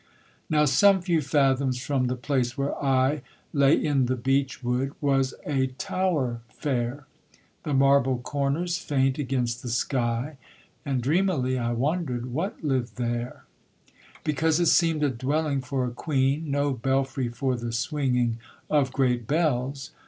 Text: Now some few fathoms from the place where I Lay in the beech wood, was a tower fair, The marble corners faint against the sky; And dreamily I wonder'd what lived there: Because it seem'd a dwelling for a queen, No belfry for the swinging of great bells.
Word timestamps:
Now 0.49 0.65
some 0.65 0.99
few 1.03 1.21
fathoms 1.21 1.79
from 1.79 2.07
the 2.07 2.15
place 2.15 2.57
where 2.57 2.75
I 2.83 3.21
Lay 3.53 3.75
in 3.75 4.07
the 4.07 4.15
beech 4.15 4.63
wood, 4.63 4.93
was 4.99 5.35
a 5.45 5.67
tower 5.77 6.41
fair, 6.49 7.05
The 7.61 7.75
marble 7.75 8.17
corners 8.17 8.79
faint 8.79 9.19
against 9.19 9.61
the 9.61 9.69
sky; 9.69 10.39
And 10.83 11.03
dreamily 11.03 11.55
I 11.59 11.73
wonder'd 11.73 12.33
what 12.33 12.63
lived 12.63 12.95
there: 12.95 13.43
Because 14.23 14.59
it 14.59 14.69
seem'd 14.69 15.03
a 15.03 15.09
dwelling 15.11 15.61
for 15.61 15.85
a 15.85 15.91
queen, 15.91 16.49
No 16.49 16.73
belfry 16.73 17.27
for 17.29 17.55
the 17.55 17.71
swinging 17.71 18.39
of 18.71 18.91
great 18.91 19.27
bells. 19.27 19.91